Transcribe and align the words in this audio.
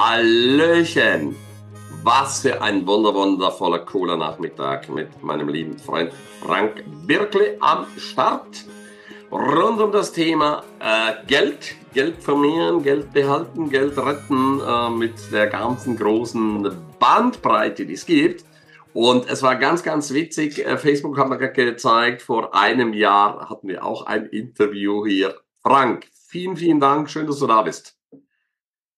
Hallöchen! 0.00 1.34
Was 2.04 2.42
für 2.42 2.62
ein 2.62 2.86
wunder 2.86 3.12
wundervoller, 3.12 3.80
cooler 3.80 4.16
Nachmittag 4.16 4.88
mit 4.88 5.24
meinem 5.24 5.48
lieben 5.48 5.76
Freund 5.76 6.12
Frank 6.40 6.84
Birkle 7.04 7.56
am 7.58 7.84
Start. 7.96 8.64
Rund 9.32 9.80
um 9.80 9.90
das 9.90 10.12
Thema 10.12 10.62
äh, 10.78 11.26
Geld, 11.26 11.74
Geld 11.94 12.22
vermehren, 12.22 12.84
Geld 12.84 13.12
behalten, 13.12 13.70
Geld 13.70 13.98
retten 13.98 14.60
äh, 14.60 14.88
mit 14.88 15.14
der 15.32 15.48
ganzen 15.48 15.96
großen 15.96 16.76
Bandbreite, 17.00 17.84
die 17.84 17.94
es 17.94 18.06
gibt. 18.06 18.44
Und 18.92 19.28
es 19.28 19.42
war 19.42 19.56
ganz, 19.56 19.82
ganz 19.82 20.12
witzig. 20.12 20.64
Äh, 20.64 20.78
Facebook 20.78 21.18
hat 21.18 21.28
mir 21.28 21.38
gezeigt, 21.38 22.22
vor 22.22 22.54
einem 22.54 22.92
Jahr 22.92 23.50
hatten 23.50 23.66
wir 23.66 23.84
auch 23.84 24.06
ein 24.06 24.26
Interview 24.26 25.04
hier. 25.04 25.34
Frank, 25.60 26.06
vielen, 26.28 26.56
vielen 26.56 26.78
Dank. 26.78 27.10
Schön, 27.10 27.26
dass 27.26 27.40
du 27.40 27.48
da 27.48 27.62
bist. 27.62 27.97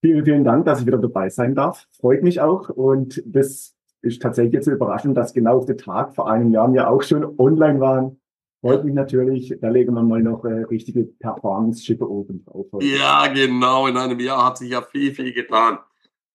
Vielen, 0.03 0.25
vielen 0.25 0.45
Dank, 0.45 0.65
dass 0.65 0.81
ich 0.81 0.87
wieder 0.87 0.99
dabei 0.99 1.29
sein 1.29 1.55
darf. 1.55 1.87
Freut 2.01 2.23
mich 2.23 2.41
auch. 2.41 2.71
Und 2.71 3.23
das 3.27 3.75
ist 4.03 4.23
tatsächlich 4.23 4.55
jetzt 4.55 4.67
überraschend, 4.67 5.17
dass 5.17 5.35
genau 5.35 5.59
auf 5.59 5.67
den 5.67 5.77
Tag 5.77 6.15
vor 6.15 6.31
einem 6.31 6.51
Jahr 6.53 6.73
wir 6.73 6.89
auch 6.89 7.03
schon 7.03 7.39
online 7.39 7.81
waren. 7.81 8.21
Freut 8.63 8.85
mich 8.85 8.95
natürlich. 8.95 9.55
Da 9.61 9.69
legen 9.69 9.95
wir 9.95 10.03
mal 10.03 10.23
noch 10.23 10.45
äh, 10.45 10.65
richtige 10.65 11.05
Performance-Schippe 11.05 12.09
oben 12.09 12.45
drauf. 12.45 12.67
Ja, 12.81 13.27
genau. 13.27 13.87
In 13.87 13.97
einem 13.97 14.21
Jahr 14.21 14.47
hat 14.47 14.59
sich 14.59 14.71
ja 14.71 14.83
viel, 14.83 15.15
viel 15.15 15.33
getan. 15.33 15.79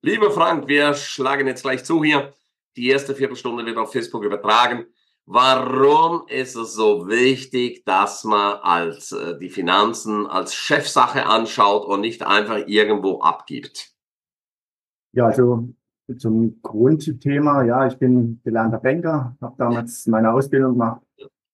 Lieber 0.01 0.29
Frank, 0.29 0.67
wir 0.67 0.93
schlagen 0.93 1.47
jetzt 1.47 1.63
gleich 1.63 1.83
zu 1.83 2.03
hier. 2.03 2.33
Die 2.77 2.89
erste 2.89 3.15
Viertelstunde 3.15 3.65
wird 3.65 3.77
auf 3.77 3.91
Facebook 3.91 4.23
übertragen. 4.23 4.85
Warum 5.27 6.27
ist 6.27 6.55
es 6.55 6.73
so 6.73 7.07
wichtig, 7.07 7.83
dass 7.83 8.23
man 8.25 8.59
als 8.61 9.11
äh, 9.11 9.37
die 9.39 9.49
Finanzen 9.49 10.27
als 10.27 10.53
Chefsache 10.53 11.25
anschaut 11.25 11.85
und 11.85 12.01
nicht 12.01 12.21
einfach 12.21 12.67
irgendwo 12.67 13.21
abgibt? 13.21 13.95
Ja, 15.13 15.27
also 15.27 15.69
zum 16.19 16.61
Grundthema, 16.61 17.63
ja, 17.63 17.87
ich 17.87 17.97
bin 17.97 18.39
gelernter 18.43 18.77
Banker, 18.77 19.35
habe 19.41 19.55
damals 19.57 20.05
meine 20.05 20.31
Ausbildung 20.31 20.73
gemacht 20.73 21.01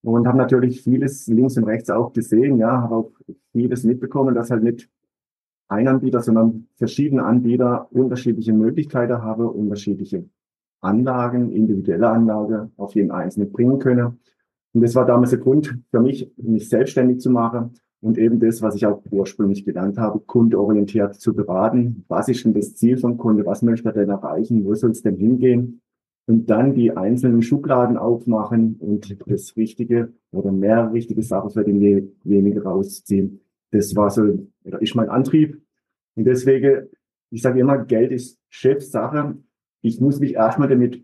und 0.03 0.27
habe 0.27 0.37
natürlich 0.37 0.81
vieles 0.81 1.27
links 1.27 1.55
und 1.55 1.63
rechts 1.63 1.89
auch 1.89 2.11
gesehen, 2.11 2.57
ja, 2.57 2.81
habe 2.81 2.95
auch 2.95 3.11
vieles 3.53 3.85
mitbekommen, 3.85 4.35
dass 4.35 4.51
halt 4.51 4.63
nicht 4.63 4.89
ein 5.69 5.87
Anbieter, 5.87 6.21
sondern 6.21 6.67
verschiedene 6.75 7.23
Anbieter 7.23 7.87
unterschiedliche 7.91 8.51
Möglichkeiten 8.51 9.21
haben, 9.21 9.47
unterschiedliche 9.47 10.25
Anlagen, 10.81 11.51
individuelle 11.51 12.09
Anlage 12.09 12.71
auf 12.77 12.95
jeden 12.95 13.11
Einzelnen 13.11 13.51
bringen 13.51 13.79
können. 13.79 14.19
Und 14.73 14.81
das 14.81 14.95
war 14.95 15.05
damals 15.05 15.31
der 15.31 15.39
Grund 15.39 15.77
für 15.91 15.99
mich, 15.99 16.31
mich 16.37 16.69
selbstständig 16.69 17.19
zu 17.19 17.29
machen 17.29 17.75
und 18.01 18.17
eben 18.17 18.39
das, 18.39 18.61
was 18.61 18.75
ich 18.75 18.85
auch 18.85 19.03
ursprünglich 19.11 19.63
gelernt 19.63 19.97
habe, 19.97 20.19
kundeorientiert 20.19 21.15
zu 21.15 21.33
beraten. 21.33 22.03
Was 22.07 22.27
ist 22.29 22.43
denn 22.43 22.53
das 22.53 22.75
Ziel 22.75 22.97
vom 22.97 23.17
Kunde? 23.17 23.45
Was 23.45 23.61
möchte 23.61 23.89
er 23.89 23.93
denn 23.93 24.09
erreichen? 24.09 24.65
Wo 24.65 24.73
soll 24.73 24.91
es 24.91 25.03
denn 25.03 25.17
hingehen? 25.17 25.81
Und 26.25 26.49
dann 26.49 26.73
die 26.73 26.95
einzelnen 26.95 27.41
Schubladen 27.41 27.97
aufmachen 27.97 28.75
und 28.79 29.17
das 29.27 29.55
Richtige 29.57 30.13
oder 30.31 30.51
mehr 30.51 30.91
richtige 30.93 31.21
Sachen 31.21 31.49
für 31.51 31.63
denjenigen 31.63 32.61
rausziehen. 32.61 33.41
Das 33.71 33.95
war 33.95 34.09
so, 34.09 34.47
oder 34.63 34.81
ist 34.81 34.95
mein 34.95 35.09
Antrieb. 35.09 35.61
Und 36.15 36.25
deswegen, 36.25 36.87
ich 37.29 37.41
sage 37.41 37.59
immer, 37.59 37.79
Geld 37.79 38.11
ist 38.11 38.39
Chefsache 38.49 39.35
ich 39.81 39.99
muss 39.99 40.19
mich 40.19 40.35
erstmal 40.35 40.67
damit 40.67 41.03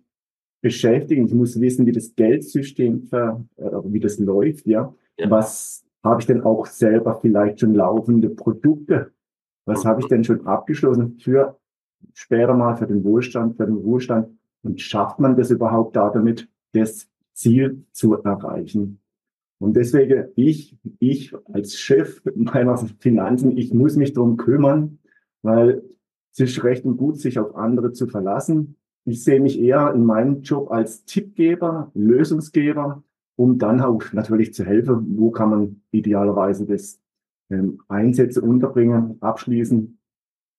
beschäftigen. 0.62 1.26
Ich 1.26 1.34
muss 1.34 1.60
wissen, 1.60 1.86
wie 1.86 1.92
das 1.92 2.16
Geldsystem, 2.16 3.04
ver, 3.04 3.46
äh, 3.58 3.70
wie 3.86 4.00
das 4.00 4.20
läuft, 4.20 4.66
ja. 4.66 4.94
ja. 5.18 5.30
Was 5.30 5.86
habe 6.04 6.22
ich 6.22 6.28
denn 6.28 6.42
auch 6.42 6.66
selber 6.66 7.20
vielleicht 7.22 7.60
schon 7.60 7.74
laufende 7.74 8.30
Produkte? 8.30 9.12
Was 9.66 9.84
habe 9.86 10.02
ich 10.02 10.08
denn 10.08 10.24
schon 10.24 10.46
abgeschlossen 10.48 11.20
für 11.20 11.58
später 12.14 12.54
mal 12.54 12.76
für 12.76 12.88
den 12.88 13.04
Wohlstand, 13.04 13.58
für 13.58 13.66
den 13.66 13.76
Ruhestand? 13.76 14.30
Und 14.64 14.82
schafft 14.82 15.20
man 15.20 15.36
das 15.36 15.52
überhaupt 15.52 15.96
da 15.96 16.10
damit, 16.10 16.50
das 16.74 17.08
Ziel 17.34 17.86
zu 17.92 18.16
erreichen? 18.16 19.00
Und 19.60 19.76
deswegen 19.76 20.30
ich, 20.36 20.78
ich 21.00 21.34
als 21.52 21.78
Chef 21.78 22.22
meiner 22.36 22.78
Finanzen, 23.00 23.58
ich 23.58 23.74
muss 23.74 23.96
mich 23.96 24.14
darum 24.14 24.38
kümmern, 24.38 25.00
weil 25.42 25.84
es 26.44 26.52
ist 26.52 26.64
recht 26.64 26.86
und 26.86 26.98
gut, 26.98 27.20
sich 27.20 27.40
auf 27.40 27.56
andere 27.56 27.94
zu 27.94 28.08
verlassen. 28.08 28.76
Ich 29.06 29.24
sehe 29.24 29.40
mich 29.40 29.60
eher 29.60 29.94
in 29.94 30.06
meinem 30.06 30.42
Job 30.42 30.70
als 30.70 31.04
Tippgeber, 31.06 31.92
Lösungsgeber, 31.96 33.04
um 33.36 33.58
dann 33.58 33.82
auch 33.82 34.04
natürlich 34.14 34.54
zu 34.54 34.64
helfen, 34.64 35.18
wo 35.18 35.32
kann 35.32 35.50
man 35.50 35.82
idealerweise 35.92 36.66
das 36.66 37.00
ähm, 37.50 37.82
Einsätze 37.88 38.42
unterbringen, 38.42 39.18
abschließen. 39.22 39.98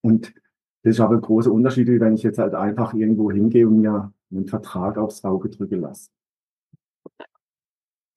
Und 0.01 0.35
das 0.83 0.95
ist 0.95 1.01
aber 1.01 1.17
ein 1.17 1.21
großer 1.21 1.53
Unterschied, 1.53 1.89
wenn 2.01 2.15
ich 2.15 2.23
jetzt 2.23 2.39
halt 2.39 2.55
einfach 2.55 2.95
irgendwo 2.95 3.31
hingehe 3.31 3.69
und 3.69 3.81
mir 3.81 4.13
einen 4.31 4.47
Vertrag 4.47 4.99
aufs 4.99 5.25
Auge 5.25 5.49
drücke 5.49 5.77
lasse. 5.77 6.11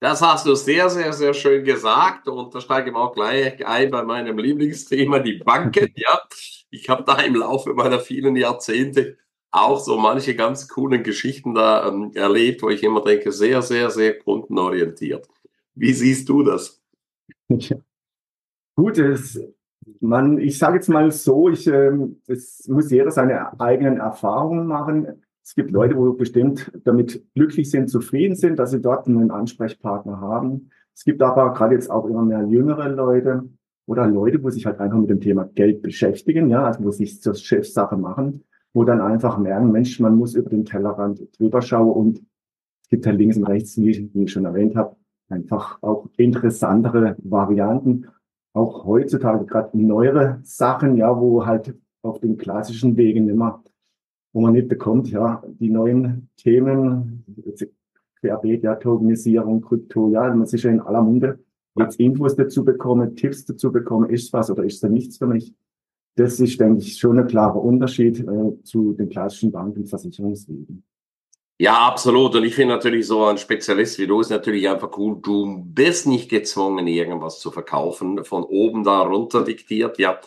Das 0.02 0.20
hast 0.20 0.46
du 0.46 0.56
sehr, 0.56 0.90
sehr, 0.90 1.12
sehr 1.12 1.32
schön 1.32 1.62
gesagt 1.62 2.26
und 2.26 2.52
da 2.52 2.60
steige 2.60 2.90
ich 2.90 2.96
auch 2.96 3.14
gleich 3.14 3.64
ein 3.64 3.88
bei 3.92 4.02
meinem 4.02 4.36
Lieblingsthema, 4.36 5.20
die 5.20 5.34
Banken. 5.34 5.92
Ja, 5.94 6.20
ich 6.70 6.88
habe 6.88 7.04
da 7.04 7.20
im 7.20 7.36
Laufe 7.36 7.72
meiner 7.72 8.00
vielen 8.00 8.34
Jahrzehnte 8.34 9.16
auch 9.52 9.78
so 9.78 9.96
manche 9.96 10.34
ganz 10.34 10.66
coolen 10.66 11.04
Geschichten 11.04 11.54
da 11.54 11.86
ähm, 11.86 12.10
erlebt, 12.14 12.64
wo 12.64 12.70
ich 12.70 12.82
immer 12.82 13.00
denke, 13.04 13.30
sehr, 13.30 13.62
sehr, 13.62 13.90
sehr 13.90 14.18
kundenorientiert. 14.18 15.28
Wie 15.76 15.92
siehst 15.92 16.28
du 16.28 16.42
das? 16.42 16.82
Gut, 18.74 18.98
es, 18.98 19.40
man, 20.00 20.36
ich 20.38 20.58
sage 20.58 20.78
jetzt 20.78 20.88
mal 20.88 21.12
so, 21.12 21.48
ich, 21.48 21.68
ähm, 21.68 22.20
es 22.26 22.66
muss 22.66 22.90
jeder 22.90 23.12
seine 23.12 23.60
eigenen 23.60 23.98
Erfahrungen 23.98 24.66
machen. 24.66 25.22
Es 25.44 25.54
gibt 25.54 25.70
Leute, 25.72 25.96
wo 25.96 26.12
bestimmt 26.12 26.70
damit 26.84 27.22
glücklich 27.34 27.70
sind, 27.70 27.88
zufrieden 27.88 28.36
sind, 28.36 28.58
dass 28.58 28.70
sie 28.70 28.80
dort 28.80 29.06
einen 29.06 29.30
Ansprechpartner 29.30 30.20
haben. 30.20 30.70
Es 30.94 31.04
gibt 31.04 31.20
aber 31.22 31.52
gerade 31.52 31.74
jetzt 31.74 31.90
auch 31.90 32.06
immer 32.06 32.22
mehr 32.22 32.46
jüngere 32.46 32.88
Leute 32.88 33.48
oder 33.86 34.06
Leute, 34.06 34.42
wo 34.42 34.50
sich 34.50 34.66
halt 34.66 34.78
einfach 34.78 34.98
mit 34.98 35.10
dem 35.10 35.20
Thema 35.20 35.44
Geld 35.44 35.82
beschäftigen, 35.82 36.48
ja, 36.48 36.64
also 36.64 36.84
wo 36.84 36.90
sich 36.90 37.20
zur 37.20 37.34
Chefsache 37.34 37.96
machen, 37.96 38.44
wo 38.72 38.84
dann 38.84 39.00
einfach 39.00 39.38
merken, 39.38 39.72
Mensch, 39.72 39.98
man 40.00 40.14
muss 40.16 40.34
über 40.34 40.50
den 40.50 40.64
Tellerrand 40.64 41.20
drüber 41.38 41.60
schauen 41.60 41.90
und 41.90 42.18
es 42.82 42.88
gibt 42.88 43.06
halt 43.06 43.18
links 43.18 43.36
und 43.36 43.44
rechts, 43.44 43.76
wie 43.78 44.10
ich, 44.14 44.32
schon 44.32 44.44
erwähnt 44.44 44.76
habe, 44.76 44.96
einfach 45.28 45.78
auch 45.82 46.08
interessantere 46.16 47.16
Varianten. 47.18 48.06
Auch 48.54 48.84
heutzutage 48.84 49.46
gerade 49.46 49.76
neuere 49.78 50.38
Sachen, 50.42 50.96
ja, 50.96 51.18
wo 51.18 51.46
halt 51.46 51.74
auf 52.02 52.20
den 52.20 52.36
klassischen 52.36 52.96
Wegen 52.96 53.28
immer 53.28 53.62
wo 54.32 54.40
man 54.40 54.52
nicht 54.52 54.68
bekommt, 54.68 55.10
ja, 55.10 55.42
die 55.60 55.70
neuen 55.70 56.28
Themen, 56.36 57.24
querbeet, 58.20 58.62
ja, 58.62 58.76
Tokenisierung, 58.76 59.60
Krypto, 59.60 60.10
ja, 60.10 60.34
man 60.34 60.42
ist 60.44 60.62
ja 60.62 60.70
in 60.70 60.80
aller 60.80 61.02
Munde. 61.02 61.38
Jetzt 61.76 61.98
Infos 61.98 62.36
dazu 62.36 62.64
bekommen, 62.64 63.16
Tipps 63.16 63.44
dazu 63.44 63.72
bekommen, 63.72 64.10
ist 64.10 64.32
was 64.32 64.50
oder 64.50 64.64
ist 64.64 64.82
da 64.82 64.88
nichts 64.88 65.18
für 65.18 65.26
mich? 65.26 65.54
Das 66.16 66.38
ist, 66.40 66.60
denke 66.60 66.82
ich, 66.82 66.98
schon 66.98 67.18
ein 67.18 67.26
klarer 67.26 67.62
Unterschied 67.62 68.20
äh, 68.20 68.62
zu 68.62 68.92
den 68.92 69.08
klassischen 69.08 69.50
Banken- 69.50 69.80
und 69.80 69.88
Versicherungswegen. 69.88 70.84
Ja, 71.58 71.86
absolut. 71.86 72.34
Und 72.34 72.44
ich 72.44 72.54
finde 72.54 72.74
natürlich 72.74 73.06
so 73.06 73.24
ein 73.24 73.38
Spezialist 73.38 73.98
wie 73.98 74.06
du 74.06 74.20
ist 74.20 74.30
natürlich 74.30 74.68
einfach 74.68 74.90
cool. 74.98 75.18
Du 75.22 75.64
bist 75.64 76.06
nicht 76.06 76.28
gezwungen, 76.28 76.86
irgendwas 76.86 77.38
zu 77.38 77.50
verkaufen, 77.50 78.24
von 78.24 78.42
oben 78.42 78.84
da 78.84 79.00
runter 79.00 79.44
diktiert. 79.44 79.98
Ja, 79.98 80.20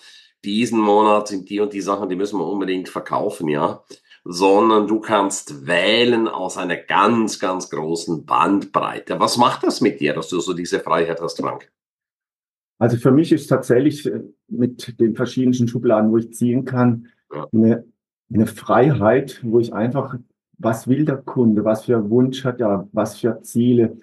diesen 0.46 0.80
Monat 0.80 1.28
sind 1.28 1.50
die 1.50 1.60
und 1.60 1.74
die 1.74 1.82
Sachen, 1.82 2.10
die 2.10 2.16
müssen 2.16 2.40
wir 2.40 2.48
unbedingt 2.48 2.90
verkaufen, 2.90 3.48
ja. 3.50 3.84
Sondern 4.24 4.88
du 4.88 5.00
kannst 5.00 5.68
wählen 5.68 6.28
aus 6.28 6.58
einer 6.58 6.78
ganz, 6.78 7.40
ganz 7.40 7.70
großen 7.70 8.26
Bandbreite. 8.26 9.20
Was 9.20 9.38
macht 9.38 9.64
das 9.64 9.82
mit 9.82 10.00
dir, 10.00 10.14
dass 10.14 10.30
du 10.30 10.40
so 10.40 10.54
diese 10.54 10.80
Freiheit 10.80 11.22
hast, 11.22 11.40
Frank? 11.40 11.72
Also 12.78 12.98
für 12.98 13.12
mich 13.12 13.32
ist 13.32 13.48
tatsächlich 13.48 14.06
äh, 14.06 14.22
mit 14.48 15.00
den 15.00 15.16
verschiedenen 15.16 15.68
Schubladen, 15.68 16.12
wo 16.12 16.18
ich 16.18 16.34
ziehen 16.34 16.66
kann, 16.66 17.08
ja. 17.34 17.48
eine, 17.53 17.86
eine 18.34 18.48
Freiheit, 18.48 19.40
wo 19.44 19.59
ich 19.59 19.74
einfach, 19.74 20.16
was 20.58 20.88
will 20.88 21.06
der 21.06 21.18
Kunde, 21.18 21.64
was 21.64 21.86
für 21.86 22.09
Wunsch 22.09 22.44
hat 22.44 22.59
er, 22.59 22.88
was 22.91 23.18
für 23.18 23.41
Ziele, 23.44 23.98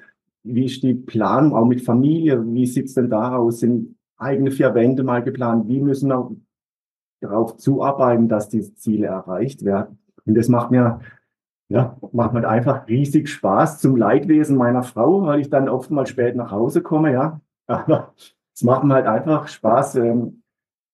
wie 0.45 0.67
ist 0.67 0.83
die 0.83 0.95
Planung 0.95 1.55
auch 1.55 1.67
mit 1.67 1.83
Familie, 1.83 2.43
wie 2.47 2.67
sieht's 2.67 2.95
denn 2.95 3.11
da 3.11 3.37
aus, 3.37 3.61
sind 3.61 3.97
eigene 4.23 4.51
vier 4.51 4.75
Wände 4.75 5.03
mal 5.03 5.23
geplant. 5.23 5.69
Wie 5.69 5.81
müssen 5.81 6.09
wir 6.09 6.35
darauf 7.21 7.57
zuarbeiten, 7.57 8.29
dass 8.29 8.49
diese 8.49 8.75
Ziele 8.75 9.07
erreicht 9.07 9.65
werden? 9.65 9.99
Und 10.25 10.37
das 10.37 10.49
macht 10.49 10.71
mir, 10.71 11.01
ja, 11.69 11.97
macht 12.13 12.33
mir 12.33 12.49
einfach 12.49 12.89
riesig 12.89 13.29
Spaß 13.29 13.81
zum 13.81 13.97
Leidwesen 13.97 14.57
meiner 14.57 14.83
Frau, 14.83 15.23
weil 15.23 15.41
ich 15.41 15.51
dann 15.51 15.69
oft 15.69 15.91
mal 15.91 16.07
spät 16.07 16.37
nach 16.37 16.51
Hause 16.51 16.83
komme, 16.83 17.13
ja. 17.13 17.41
Aber 17.67 18.15
es 18.55 18.63
macht 18.63 18.85
mir 18.85 18.95
halt 18.95 19.07
einfach 19.07 19.49
Spaß, 19.49 19.97
ähm, 19.97 20.43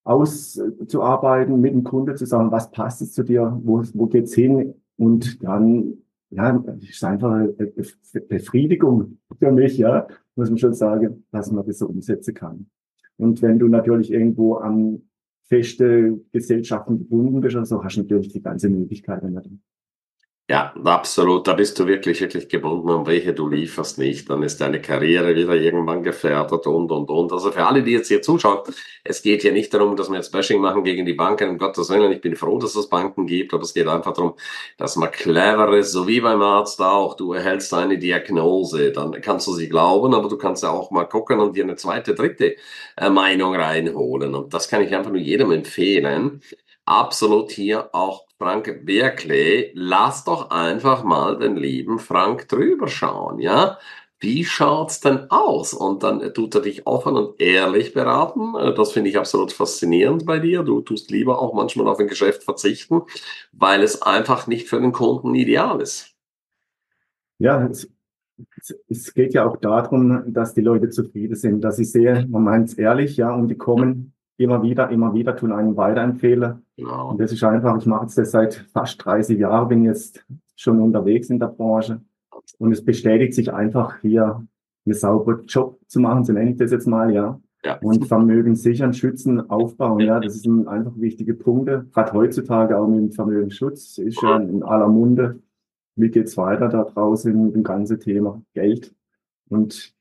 auszuarbeiten, 0.08 1.60
mit 1.60 1.74
dem 1.74 1.84
Kunde 1.84 2.14
zu 2.14 2.24
sagen, 2.24 2.50
was 2.50 2.70
passt 2.70 3.02
es 3.02 3.12
zu 3.12 3.22
dir, 3.22 3.60
wo, 3.62 3.82
wo 3.92 4.06
geht's 4.06 4.34
hin? 4.34 4.74
Und 4.96 5.42
dann, 5.44 5.98
ja, 6.30 6.64
ist 6.80 7.04
einfach 7.04 7.30
eine 7.30 7.48
Befriedigung 8.28 9.18
für 9.38 9.52
mich, 9.52 9.76
ja, 9.76 10.06
muss 10.34 10.48
man 10.48 10.58
schon 10.58 10.72
sagen, 10.72 11.24
dass 11.30 11.52
man 11.52 11.66
das 11.66 11.78
so 11.78 11.88
umsetzen 11.88 12.32
kann. 12.32 12.70
Und 13.18 13.42
wenn 13.42 13.58
du 13.58 13.68
natürlich 13.68 14.12
irgendwo 14.12 14.56
am 14.56 15.02
feste 15.44 16.20
Gesellschaften 16.32 16.98
gebunden 16.98 17.40
bist, 17.40 17.56
also 17.56 17.82
hast 17.82 17.96
du 17.96 18.02
natürlich 18.02 18.28
die 18.28 18.42
ganze 18.42 18.68
Möglichkeit 18.68 19.22
nicht. 19.22 19.50
Ja, 20.50 20.72
absolut. 20.82 21.46
Da 21.46 21.52
bist 21.52 21.78
du 21.78 21.86
wirklich, 21.86 22.22
wirklich 22.22 22.48
gebunden, 22.48 22.88
um 22.88 23.06
welche 23.06 23.34
du 23.34 23.48
lieferst 23.48 23.98
nicht. 23.98 24.30
Dann 24.30 24.42
ist 24.42 24.58
deine 24.62 24.80
Karriere 24.80 25.36
wieder 25.36 25.54
irgendwann 25.54 26.02
gefährdet 26.02 26.66
und, 26.66 26.90
und, 26.90 27.10
und. 27.10 27.32
Also 27.32 27.52
für 27.52 27.66
alle, 27.66 27.82
die 27.82 27.90
jetzt 27.90 28.08
hier 28.08 28.22
zuschauen, 28.22 28.60
es 29.04 29.20
geht 29.20 29.44
ja 29.44 29.52
nicht 29.52 29.74
darum, 29.74 29.94
dass 29.94 30.08
wir 30.08 30.16
jetzt 30.16 30.32
Bashing 30.32 30.62
machen 30.62 30.84
gegen 30.84 31.04
die 31.04 31.12
Banken, 31.12 31.50
um 31.50 31.58
Gottes 31.58 31.90
Willen. 31.90 32.10
Ich 32.12 32.22
bin 32.22 32.34
froh, 32.34 32.58
dass 32.58 32.74
es 32.76 32.88
Banken 32.88 33.26
gibt, 33.26 33.52
aber 33.52 33.62
es 33.62 33.74
geht 33.74 33.86
einfach 33.88 34.14
darum, 34.14 34.36
dass 34.78 34.96
man 34.96 35.10
clever 35.10 35.76
ist, 35.76 35.92
so 35.92 36.08
wie 36.08 36.22
beim 36.22 36.40
Arzt 36.40 36.80
auch. 36.80 37.14
Du 37.14 37.34
erhältst 37.34 37.74
eine 37.74 37.98
Diagnose, 37.98 38.90
dann 38.92 39.20
kannst 39.20 39.46
du 39.48 39.52
sie 39.52 39.68
glauben, 39.68 40.14
aber 40.14 40.30
du 40.30 40.38
kannst 40.38 40.62
ja 40.62 40.70
auch 40.70 40.90
mal 40.90 41.04
gucken 41.04 41.40
und 41.40 41.56
dir 41.56 41.64
eine 41.64 41.76
zweite, 41.76 42.14
dritte 42.14 42.56
äh, 42.96 43.10
Meinung 43.10 43.54
reinholen. 43.54 44.34
Und 44.34 44.54
das 44.54 44.68
kann 44.70 44.80
ich 44.80 44.94
einfach 44.96 45.10
nur 45.10 45.20
jedem 45.20 45.50
empfehlen 45.52 46.40
absolut 46.88 47.50
hier 47.50 47.94
auch 47.94 48.26
Frank 48.38 48.84
Berkeley, 48.84 49.72
lass 49.74 50.24
doch 50.24 50.50
einfach 50.50 51.04
mal 51.04 51.38
den 51.38 51.56
lieben 51.56 51.98
Frank 51.98 52.48
drüber 52.48 52.88
schauen, 52.88 53.40
ja? 53.40 53.78
Wie 54.20 54.44
schaut's 54.44 54.98
denn 54.98 55.30
aus? 55.30 55.72
Und 55.72 56.02
dann 56.02 56.34
tut 56.34 56.54
er 56.56 56.62
dich 56.62 56.86
offen 56.88 57.16
und 57.16 57.40
ehrlich 57.40 57.94
beraten. 57.94 58.54
Das 58.74 58.90
finde 58.90 59.10
ich 59.10 59.18
absolut 59.18 59.52
faszinierend 59.52 60.26
bei 60.26 60.40
dir. 60.40 60.64
Du 60.64 60.80
tust 60.80 61.10
lieber 61.12 61.40
auch 61.40 61.54
manchmal 61.54 61.86
auf 61.86 62.00
ein 62.00 62.08
Geschäft 62.08 62.42
verzichten, 62.42 63.02
weil 63.52 63.82
es 63.82 64.02
einfach 64.02 64.48
nicht 64.48 64.68
für 64.68 64.80
den 64.80 64.90
Kunden 64.90 65.36
ideal 65.36 65.80
ist. 65.80 66.16
Ja, 67.38 67.64
es, 67.66 67.88
es 68.88 69.14
geht 69.14 69.34
ja 69.34 69.46
auch 69.46 69.56
darum, 69.56 70.24
dass 70.32 70.52
die 70.54 70.62
Leute 70.62 70.90
zufrieden 70.90 71.36
sind, 71.36 71.60
dass 71.60 71.78
ich 71.78 71.92
sehe, 71.92 72.26
man 72.28 72.42
meint 72.42 72.68
es 72.70 72.74
ehrlich, 72.74 73.16
ja, 73.16 73.32
und 73.32 73.46
die 73.46 73.56
kommen 73.56 74.14
immer 74.38 74.62
wieder, 74.62 74.88
immer 74.90 75.12
wieder 75.12 75.36
tun 75.36 75.52
einen 75.52 75.76
weiterempfehlen. 75.76 76.62
Genau. 76.76 77.10
Und 77.10 77.20
das 77.20 77.32
ist 77.32 77.44
einfach, 77.44 77.76
ich 77.76 77.86
mache 77.86 78.04
jetzt 78.04 78.16
das 78.16 78.30
seit 78.30 78.54
fast 78.72 79.04
30 79.04 79.38
Jahren, 79.38 79.68
bin 79.68 79.84
jetzt 79.84 80.24
schon 80.56 80.80
unterwegs 80.80 81.28
in 81.28 81.38
der 81.38 81.48
Branche. 81.48 82.00
Und 82.58 82.72
es 82.72 82.84
bestätigt 82.84 83.34
sich 83.34 83.52
einfach 83.52 84.00
hier, 84.00 84.46
einen 84.86 84.94
sauberen 84.94 85.44
Job 85.46 85.78
zu 85.86 86.00
machen, 86.00 86.24
so 86.24 86.32
nenne 86.32 86.52
ich 86.52 86.56
das 86.56 86.70
jetzt 86.70 86.86
mal, 86.86 87.12
ja. 87.12 87.38
ja. 87.64 87.78
Und 87.82 88.06
Vermögen 88.06 88.54
sichern, 88.54 88.94
schützen, 88.94 89.50
aufbauen, 89.50 90.00
ja, 90.00 90.18
das 90.18 90.40
sind 90.40 90.66
einfach 90.66 90.92
wichtige 90.96 91.34
Punkte. 91.34 91.86
Gerade 91.92 92.12
heutzutage 92.12 92.78
auch 92.78 92.88
mit 92.88 92.98
dem 92.98 93.10
Vermögensschutz 93.10 93.98
ist 93.98 94.22
ja 94.22 94.38
in 94.38 94.62
aller 94.62 94.88
Munde. 94.88 95.40
Wie 95.96 96.10
geht's 96.10 96.36
weiter 96.36 96.68
da 96.68 96.84
draußen 96.84 97.46
mit 97.46 97.54
dem 97.54 97.64
ganzen 97.64 98.00
Thema 98.00 98.40
Geld? 98.54 98.94
Und 99.48 99.94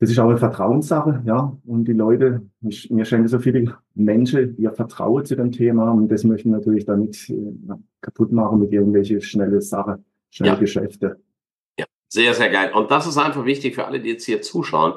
das 0.00 0.10
ist 0.10 0.18
auch 0.18 0.28
eine 0.28 0.38
Vertrauenssache, 0.38 1.22
ja. 1.24 1.56
Und 1.64 1.84
die 1.86 1.92
Leute, 1.92 2.42
ich, 2.62 2.90
mir 2.90 3.04
schenken 3.04 3.28
so 3.28 3.38
viele 3.38 3.76
Menschen 3.94 4.56
ihr 4.58 4.72
Vertrauen 4.72 5.24
zu 5.24 5.36
dem 5.36 5.52
Thema 5.52 5.90
und 5.92 6.08
das 6.08 6.24
möchten 6.24 6.50
natürlich 6.50 6.84
damit 6.84 7.30
äh, 7.30 7.34
kaputt 8.00 8.32
machen 8.32 8.58
mit 8.58 8.72
irgendwelche 8.72 9.20
schnelle 9.20 9.60
Sachen, 9.60 10.04
schnelle 10.30 10.54
ja. 10.54 10.60
Geschäfte. 10.60 11.20
Ja, 11.78 11.86
sehr, 12.08 12.34
sehr 12.34 12.50
geil. 12.50 12.72
Und 12.74 12.90
das 12.90 13.06
ist 13.06 13.18
einfach 13.18 13.44
wichtig 13.44 13.76
für 13.76 13.86
alle, 13.86 14.00
die 14.00 14.10
jetzt 14.10 14.24
hier 14.24 14.42
zuschauen. 14.42 14.94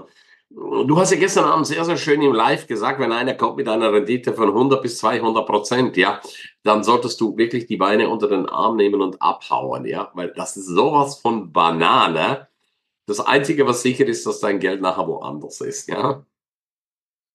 Du 0.50 0.98
hast 0.98 1.12
ja 1.12 1.20
gestern 1.20 1.44
Abend 1.44 1.68
sehr, 1.68 1.84
sehr 1.84 1.98
schön 1.98 2.22
im 2.22 2.34
Live 2.34 2.68
gesagt, 2.68 3.00
wenn 3.00 3.12
einer 3.12 3.34
kommt 3.34 3.58
mit 3.58 3.68
einer 3.68 3.92
Rendite 3.92 4.34
von 4.34 4.48
100 4.48 4.82
bis 4.82 4.98
200 4.98 5.46
Prozent, 5.46 5.98
ja, 5.98 6.22
dann 6.64 6.84
solltest 6.84 7.20
du 7.20 7.38
wirklich 7.38 7.66
die 7.66 7.78
Beine 7.78 8.08
unter 8.10 8.30
den 8.30 8.46
Arm 8.46 8.78
nehmen 8.78 9.02
und 9.02 9.22
abhauen, 9.22 9.86
ja, 9.86 10.10
weil 10.14 10.30
das 10.30 10.56
ist 10.56 10.68
sowas 10.68 11.20
von 11.20 11.52
Banane 11.52 12.48
das 13.08 13.20
Einzige, 13.22 13.66
was 13.66 13.82
sicher 13.82 14.06
ist, 14.06 14.26
dass 14.28 14.40
dein 14.40 14.60
Geld 14.60 14.82
nachher 14.82 15.08
woanders 15.08 15.62
ist, 15.62 15.90
ja. 15.90 16.26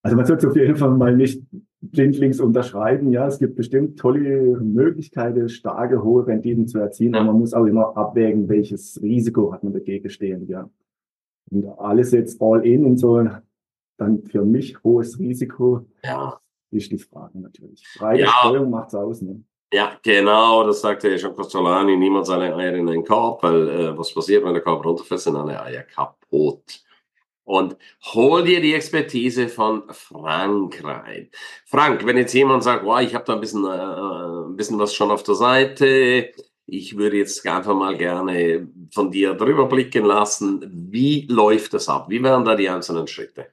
Also 0.04 0.16
man 0.16 0.26
sollte 0.26 0.48
auf 0.48 0.56
jeden 0.56 0.76
Fall 0.76 0.90
mal 0.90 1.16
nicht 1.16 1.42
blindlings 1.80 2.40
unterschreiben. 2.40 3.12
Ja, 3.12 3.26
es 3.26 3.38
gibt 3.38 3.56
bestimmt 3.56 3.98
tolle 3.98 4.60
Möglichkeiten, 4.60 5.48
starke, 5.48 6.02
hohe 6.02 6.26
Renditen 6.26 6.66
zu 6.66 6.78
erzielen, 6.78 7.14
ja. 7.14 7.20
aber 7.20 7.32
man 7.32 7.40
muss 7.40 7.54
auch 7.54 7.64
immer 7.64 7.96
abwägen, 7.96 8.48
welches 8.48 9.00
Risiko 9.00 9.52
hat 9.52 9.64
man 9.64 9.72
dagegen 9.72 10.10
stehen. 10.10 10.46
Ja. 10.48 10.68
Und 11.50 11.66
alles 11.78 12.10
jetzt 12.12 12.40
all 12.42 12.66
in 12.66 12.84
und 12.84 12.98
so, 12.98 13.26
dann 13.96 14.22
für 14.24 14.44
mich 14.44 14.82
hohes 14.82 15.18
Risiko, 15.18 15.86
ja. 16.02 16.40
ist 16.70 16.90
die 16.90 16.98
Frage 16.98 17.38
natürlich. 17.38 17.86
Freie 17.86 18.22
ja. 18.22 18.26
Steuerung 18.26 18.70
macht's 18.70 18.94
aus. 18.94 19.22
Ne? 19.22 19.42
Ja, 19.74 19.98
genau, 20.02 20.64
das 20.66 20.82
sagte 20.82 21.18
schon 21.18 21.34
Costolani, 21.34 21.96
niemand 21.96 22.26
seine 22.26 22.54
Eier 22.54 22.74
in 22.74 22.88
einen 22.90 23.04
Korb, 23.06 23.42
weil 23.42 23.68
äh, 23.70 23.98
was 23.98 24.12
passiert, 24.12 24.44
wenn 24.44 24.52
der 24.52 24.62
Korb 24.62 24.84
runterfällt, 24.84 25.20
sind 25.22 25.34
alle 25.36 25.62
Eier 25.62 25.82
kaputt. 25.82 26.82
Und 27.44 27.76
hol 28.14 28.44
dir 28.44 28.60
die 28.60 28.74
Expertise 28.74 29.48
von 29.48 29.84
Frank 29.92 30.84
rein. 30.84 31.30
Frank, 31.66 32.06
wenn 32.06 32.18
jetzt 32.18 32.34
jemand 32.34 32.64
sagt, 32.64 32.84
wow, 32.84 33.00
ich 33.00 33.14
habe 33.14 33.24
da 33.24 33.34
ein 33.34 33.40
bisschen, 33.40 33.64
äh, 33.64 33.68
ein 34.50 34.56
bisschen 34.56 34.78
was 34.78 34.94
schon 34.94 35.10
auf 35.10 35.22
der 35.22 35.34
Seite, 35.36 36.32
ich 36.66 36.96
würde 36.98 37.16
jetzt 37.18 37.46
einfach 37.46 37.74
mal 37.74 37.96
gerne 37.96 38.68
von 38.92 39.10
dir 39.10 39.34
drüber 39.34 39.66
blicken 39.68 40.04
lassen, 40.04 40.62
wie 40.92 41.26
läuft 41.28 41.74
das 41.74 41.88
ab? 41.88 42.06
Wie 42.10 42.22
wären 42.22 42.44
da 42.44 42.56
die 42.56 42.68
einzelnen 42.68 43.06
Schritte? 43.08 43.48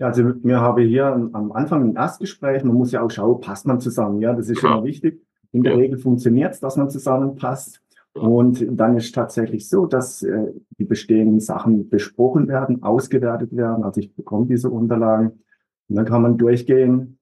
Ja, 0.00 0.06
also 0.06 0.32
wir 0.42 0.60
haben 0.60 0.82
hier 0.82 1.04
am 1.06 1.52
Anfang 1.52 1.90
ein 1.90 1.94
Erstgespräch, 1.94 2.64
man 2.64 2.74
muss 2.74 2.90
ja 2.90 3.02
auch 3.02 3.10
schauen, 3.10 3.42
passt 3.42 3.66
man 3.66 3.80
zusammen, 3.80 4.22
ja, 4.22 4.32
das 4.32 4.48
ist 4.48 4.62
ja. 4.62 4.72
immer 4.72 4.82
wichtig. 4.82 5.20
In 5.52 5.62
der 5.62 5.72
ja. 5.72 5.78
Regel 5.78 5.98
funktioniert 5.98 6.54
es, 6.54 6.60
dass 6.60 6.78
man 6.78 6.88
zusammenpasst. 6.88 7.82
Und 8.14 8.66
dann 8.70 8.96
ist 8.96 9.14
tatsächlich 9.14 9.68
so, 9.68 9.84
dass 9.86 10.22
äh, 10.22 10.52
die 10.78 10.84
bestehenden 10.84 11.38
Sachen 11.38 11.90
besprochen 11.90 12.48
werden, 12.48 12.82
ausgewertet 12.82 13.54
werden. 13.54 13.84
Also 13.84 14.00
ich 14.00 14.14
bekomme 14.14 14.46
diese 14.46 14.70
Unterlagen 14.70 15.42
und 15.88 15.96
dann 15.96 16.06
kann 16.06 16.22
man 16.22 16.38
durchgehen, 16.38 17.18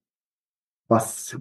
was 0.86 1.38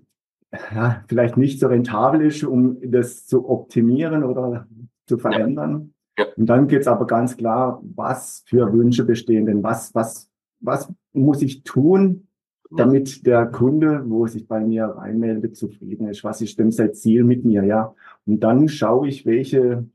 ja, 0.74 1.04
vielleicht 1.08 1.38
nicht 1.38 1.60
so 1.60 1.68
rentabel 1.68 2.26
ist, 2.26 2.44
um 2.44 2.78
das 2.84 3.28
zu 3.28 3.48
optimieren 3.48 4.24
oder 4.24 4.68
zu 5.06 5.20
verändern. 5.20 5.94
Ja. 6.18 6.26
Ja. 6.26 6.32
Und 6.36 6.48
dann 6.48 6.68
geht's 6.68 6.88
aber 6.88 7.06
ganz 7.06 7.38
klar, 7.38 7.82
was 7.96 8.44
für 8.48 8.74
Wünsche 8.74 9.06
bestehen 9.06 9.46
denn, 9.46 9.62
was, 9.62 9.94
was 9.94 10.32
was 10.60 10.92
muss 11.18 11.42
ich 11.42 11.64
tun, 11.64 12.28
damit 12.70 13.26
der 13.26 13.46
Kunde, 13.46 14.04
wo 14.08 14.28
sich 14.28 14.48
bei 14.48 14.60
mir 14.60 14.86
reinmeldet, 14.86 15.56
zufrieden 15.56 16.08
ist? 16.08 16.24
Was 16.24 16.42
ist 16.42 16.60
denn 16.60 16.72
sein 16.72 16.94
Ziel 16.94 17.24
mit 17.24 17.46
mir? 17.46 17.64
Ja. 17.64 17.96
Und 18.26 18.42
dann 18.42 18.68
schaue 18.68 19.08
ich, 19.08 19.26
welche 19.26 19.86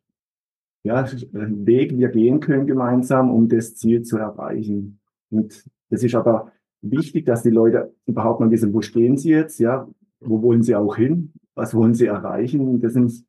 ja, 0.84 1.06
Weg 1.32 1.96
wir 1.96 2.08
gehen 2.08 2.40
können 2.40 2.66
gemeinsam, 2.66 3.30
um 3.30 3.48
das 3.48 3.76
Ziel 3.76 4.02
zu 4.02 4.16
erreichen. 4.16 4.98
Und 5.30 5.64
das 5.90 6.02
ist 6.02 6.14
aber 6.14 6.52
wichtig, 6.80 7.26
dass 7.26 7.42
die 7.42 7.50
Leute 7.50 7.94
überhaupt 8.06 8.40
mal 8.40 8.50
wissen, 8.50 8.72
wo 8.72 8.80
stehen 8.80 9.16
sie 9.16 9.30
jetzt? 9.30 9.58
Ja. 9.60 9.88
Wo 10.20 10.42
wollen 10.42 10.62
sie 10.62 10.74
auch 10.74 10.96
hin? 10.96 11.32
Was 11.54 11.74
wollen 11.74 11.94
sie 11.94 12.06
erreichen? 12.06 12.80
Das 12.80 12.94
sind 12.94 13.24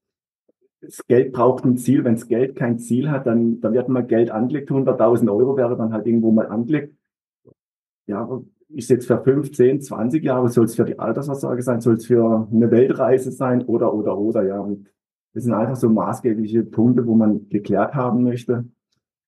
das 0.82 1.06
Geld 1.08 1.32
braucht 1.32 1.64
ein 1.64 1.78
Ziel. 1.78 2.04
Wenn 2.04 2.16
das 2.16 2.28
Geld 2.28 2.58
kein 2.58 2.78
Ziel 2.78 3.10
hat, 3.10 3.26
dann, 3.26 3.62
dann 3.62 3.74
wird 3.74 3.88
mal 3.88 4.06
Geld 4.06 4.32
angelegt. 4.32 4.70
100.000 4.70 5.32
Euro 5.32 5.56
wäre 5.56 5.78
dann 5.78 5.94
halt 5.94 6.06
irgendwo 6.06 6.32
mal 6.32 6.48
angelegt 6.48 6.94
ja, 8.08 8.42
ist 8.70 8.90
jetzt 8.90 9.08
für 9.08 9.22
15, 9.22 9.82
20 9.82 10.24
Jahre, 10.24 10.50
soll 10.50 10.66
es 10.66 10.76
für 10.76 10.86
die 10.86 10.98
Altersvorsorge 10.98 11.62
sein, 11.62 11.82
soll 11.82 11.96
es 11.96 12.06
für 12.06 12.48
eine 12.52 12.72
Weltreise 12.72 13.32
sein 13.32 13.64
oder, 13.66 13.94
oder, 13.94 14.18
oder, 14.18 14.44
ja. 14.44 14.60
Und 14.60 14.88
das 15.34 15.44
sind 15.44 15.54
einfach 15.54 15.76
so 15.76 15.90
maßgebliche 15.90 16.64
Punkte, 16.64 17.06
wo 17.06 17.16
man 17.16 17.50
geklärt 17.50 17.94
haben 17.94 18.24
möchte. 18.24 18.66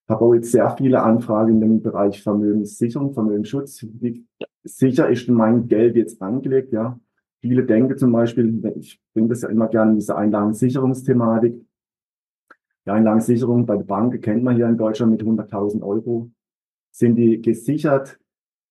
Ich 0.04 0.10
habe 0.10 0.24
auch 0.24 0.34
jetzt 0.34 0.52
sehr 0.52 0.70
viele 0.72 1.02
Anfragen 1.02 1.62
im 1.62 1.82
Bereich 1.82 2.22
Vermögenssicherung, 2.22 3.14
Vermögensschutz. 3.14 3.86
Wie 4.00 4.26
sicher 4.64 5.10
ist 5.10 5.28
mein 5.30 5.68
Geld 5.68 5.96
jetzt 5.96 6.22
angelegt, 6.22 6.74
ja? 6.74 7.00
Viele 7.42 7.64
denken 7.64 7.98
zum 7.98 8.12
Beispiel, 8.12 8.74
ich 8.76 9.00
bringe 9.14 9.30
das 9.30 9.42
ja 9.42 9.50
immer 9.50 9.68
gerne 9.68 9.92
in 9.92 9.98
diese 9.98 10.16
Einlagensicherungsthematik. 10.16 11.64
Die 12.86 12.90
Einlagensicherung 12.90 13.66
bei 13.66 13.78
der 13.78 13.84
Bank 13.84 14.20
kennt 14.22 14.44
man 14.44 14.56
hier 14.56 14.68
in 14.68 14.78
Deutschland 14.78 15.12
mit 15.12 15.22
100.000 15.22 15.84
Euro. 15.84 16.32
Sind 16.92 17.16
die 17.16 17.42
gesichert? 17.42 18.20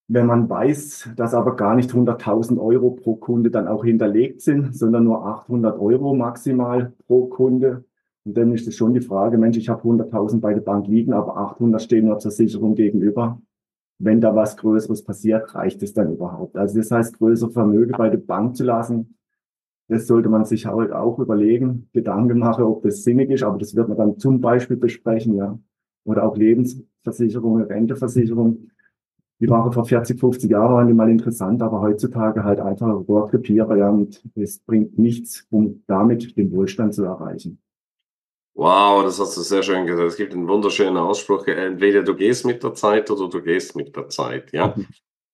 Wenn 0.07 0.27
man 0.27 0.49
weiß, 0.51 1.11
dass 1.17 1.33
aber 1.33 1.57
gar 1.57 1.75
nicht 1.77 1.91
100.000 1.91 2.61
Euro 2.61 2.91
pro 2.91 3.17
Kunde 3.17 3.51
dann 3.51 3.67
auch 3.67 3.85
hinterlegt 3.85 4.43
sind, 4.43 4.77
sondern 4.77 5.05
nur 5.05 5.27
800 5.27 5.79
Euro 5.79 6.15
maximal 6.15 6.93
pro 7.07 7.27
Kunde, 7.27 7.85
und 8.27 8.37
dann 8.37 8.53
ist 8.53 8.67
es 8.67 8.77
schon 8.77 8.95
die 8.95 9.03
Frage, 9.03 9.37
Mensch, 9.37 9.59
ich 9.59 9.69
habe 9.69 9.83
100.000 9.83 10.41
bei 10.41 10.55
der 10.55 10.63
Bank 10.63 10.87
liegen, 10.87 11.13
aber 11.13 11.37
800 11.37 11.83
stehen 11.83 12.07
nur 12.07 12.19
zur 12.19 12.31
Sicherung 12.31 12.75
gegenüber. 12.75 13.41
Wenn 13.99 14.21
da 14.21 14.35
was 14.35 14.57
Größeres 14.57 15.05
passiert, 15.05 15.55
reicht 15.55 15.83
es 15.83 15.93
dann 15.93 16.13
überhaupt? 16.13 16.57
Also 16.57 16.79
das 16.79 16.91
heißt, 16.91 17.19
größere 17.19 17.51
Vermögen 17.51 17.95
bei 17.97 18.09
der 18.09 18.19
Bank 18.19 18.57
zu 18.57 18.65
lassen, 18.65 19.17
das 19.89 20.07
sollte 20.07 20.31
man 20.31 20.47
sich 20.47 20.67
halt 20.67 20.93
auch 20.93 21.19
überlegen, 21.19 21.89
Gedanken 21.93 22.39
machen, 22.39 22.65
ob 22.65 22.83
das 22.83 23.05
sinnig 23.05 23.31
ist, 23.31 23.43
aber 23.43 23.59
das 23.59 23.75
wird 23.75 23.89
man 23.89 23.99
dann 23.99 24.19
zum 24.19 24.41
Beispiel 24.41 24.79
besprechen, 24.79 25.37
ja. 25.37 25.59
Oder 26.05 26.25
auch 26.25 26.37
Lebensversicherung, 26.37 27.61
Renteversicherung 27.63 28.71
die 29.41 29.49
waren 29.49 29.73
vor 29.73 29.85
40, 29.85 30.19
50 30.19 30.51
Jahren 30.51 30.75
waren 30.75 30.87
die 30.87 30.95
mal 30.95 31.11
interessant, 31.11 31.63
aber 31.63 31.81
heutzutage 31.81 32.45
halt 32.45 32.61
einfach 32.61 32.89
Rohrkrepierer, 33.09 33.77
ja, 33.77 33.91
und 33.91 34.23
es 34.37 34.61
bringt 34.61 34.99
nichts, 34.99 35.47
um 35.51 35.83
damit 35.87 36.37
den 36.37 36.53
Wohlstand 36.53 36.95
zu 36.95 37.05
erreichen. 37.05 37.59
Wow, 38.55 39.03
das 39.03 39.19
hast 39.19 39.37
du 39.37 39.41
sehr 39.41 39.65
schön 39.65 39.87
gesagt. 39.87 40.09
Es 40.09 40.17
gibt 40.17 40.33
einen 40.33 40.47
wunderschönen 40.47 40.97
Ausspruch, 40.97 41.47
entweder 41.49 42.05
du 42.05 42.15
gehst 42.15 42.47
mit 42.47 42.63
der 42.63 42.75
Zeit 42.75 43.11
oder 43.11 43.29
du 43.29 43.43
gehst 43.43 43.75
mit 43.75 43.97
der 43.97 44.09
Zeit, 44.09 44.53
ja. 44.53 44.75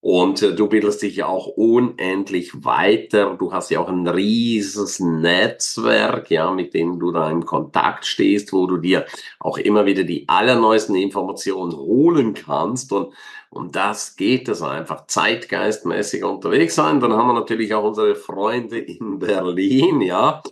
Und 0.02 0.40
äh, 0.40 0.54
du 0.54 0.66
bildest 0.66 1.02
dich 1.02 1.16
ja 1.16 1.26
auch 1.26 1.47
unendlich 1.47 2.64
weiter. 2.64 3.37
Du 3.38 3.52
hast 3.52 3.71
ja 3.71 3.80
auch 3.80 3.88
ein 3.88 4.09
rieses 4.09 4.99
Netzwerk, 4.99 6.30
ja, 6.30 6.50
mit 6.50 6.73
dem 6.73 6.99
du 6.99 7.12
da 7.12 7.30
in 7.30 7.45
Kontakt 7.45 8.07
stehst, 8.07 8.54
wo 8.54 8.66
du 8.66 8.78
dir 8.78 9.04
auch 9.38 9.59
immer 9.59 9.85
wieder 9.85 10.04
die 10.04 10.26
allerneuesten 10.26 10.97
Informationen 10.97 11.76
holen 11.76 12.33
kannst. 12.33 12.92
Und, 12.92 13.12
und 13.50 13.75
das 13.75 14.14
geht 14.14 14.49
es 14.49 14.62
einfach 14.62 15.07
zeitgeistmäßig 15.07 16.23
unterwegs 16.25 16.76
sein. 16.76 17.00
Dann 17.00 17.12
haben 17.12 17.28
wir 17.28 17.35
natürlich 17.35 17.75
auch 17.75 17.85
unsere 17.85 18.14
Freunde 18.14 18.78
in 18.78 19.19
Berlin, 19.19 20.00
ja, 20.00 20.42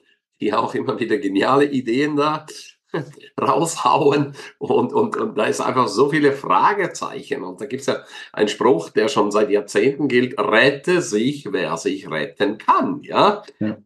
die 0.40 0.52
auch 0.52 0.74
immer 0.74 0.98
wieder 0.98 1.18
geniale 1.18 1.64
Ideen 1.66 2.16
da 2.16 2.44
raushauen 3.40 4.34
und, 4.58 4.92
und, 4.92 5.16
und 5.16 5.38
da 5.38 5.44
ist 5.44 5.60
einfach 5.60 5.86
so 5.86 6.10
viele 6.10 6.32
Fragezeichen 6.32 7.44
und 7.44 7.60
da 7.60 7.66
gibt 7.66 7.82
es 7.82 7.86
ja 7.86 8.02
einen 8.32 8.48
Spruch, 8.48 8.90
der 8.90 9.08
schon 9.08 9.30
seit 9.30 9.50
Jahrzehnten 9.50 10.08
gilt, 10.08 10.38
rette 10.38 11.00
sich, 11.00 11.52
wer 11.52 11.76
sich 11.76 12.10
retten 12.10 12.58
kann, 12.58 13.00
ja. 13.02 13.42
ja. 13.60 13.78